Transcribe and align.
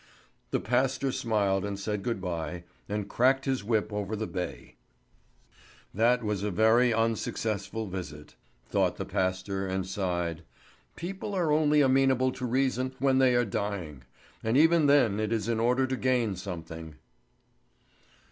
The 0.49 0.59
pastor 0.59 1.11
smiled 1.11 1.63
and 1.63 1.79
said 1.79 2.01
good 2.01 2.19
bye, 2.19 2.63
and 2.89 3.07
cracked 3.07 3.45
his 3.45 3.63
whip 3.63 3.93
over 3.93 4.15
the 4.15 4.25
bay. 4.25 4.77
"That 5.93 6.23
was 6.23 6.41
a 6.41 6.49
very 6.49 6.91
unsuccessful 6.91 7.85
visit," 7.85 8.33
thought 8.65 8.95
the 8.97 9.05
pastor, 9.05 9.67
and 9.67 9.85
sighed. 9.85 10.41
"People 10.95 11.35
are 11.35 11.51
only 11.51 11.81
amenable 11.81 12.31
to 12.31 12.47
reason 12.47 12.95
when 12.97 13.19
they 13.19 13.35
are 13.35 13.45
dying; 13.45 14.03
and 14.43 14.57
even 14.57 14.87
then 14.87 15.19
it 15.19 15.31
is 15.31 15.47
in 15.47 15.59
order 15.59 15.85
to 15.85 15.95
gain 15.95 16.35
something." 16.35 16.95